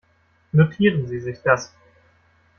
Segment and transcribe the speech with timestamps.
[0.53, 1.75] Notieren Sie sich das.